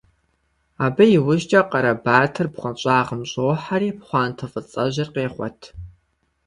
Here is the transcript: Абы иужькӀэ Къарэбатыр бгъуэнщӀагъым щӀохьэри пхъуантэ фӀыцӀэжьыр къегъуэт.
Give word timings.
Абы 0.85 1.05
иужькӀэ 1.17 1.61
Къарэбатыр 1.69 2.47
бгъуэнщӀагъым 2.53 3.21
щӀохьэри 3.31 3.89
пхъуантэ 3.97 4.45
фӀыцӀэжьыр 4.51 5.09
къегъуэт. 5.13 5.59